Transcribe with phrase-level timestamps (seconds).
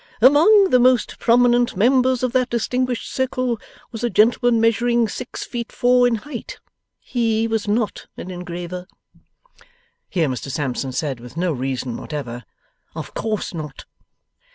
[0.19, 3.59] 'Among the most prominent members of that distinguished circle,
[3.91, 6.59] was a gentleman measuring six feet four in height.
[6.97, 8.87] HE was NOT an engraver.'
[10.09, 12.45] (Here Mr Sampson said, with no reason whatever,
[12.95, 13.85] Of course not.)